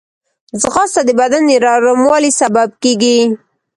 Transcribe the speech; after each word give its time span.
ځغاسته 0.61 1.01
د 1.07 1.09
بدن 1.19 1.43
د 1.49 1.49
نرموالي 1.63 2.31
سبب 2.41 2.69
کېږي 2.83 3.17